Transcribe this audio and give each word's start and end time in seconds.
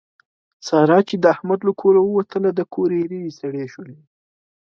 ساره 0.67 0.99
چې 1.07 1.15
د 1.19 1.25
احمد 1.35 1.59
له 1.67 1.73
کوره 1.79 2.01
ووتله 2.03 2.49
د 2.53 2.61
کور 2.73 2.89
ایرې 2.99 3.19
یې 3.25 3.31
سړې 3.39 3.65
شولې. 3.73 3.97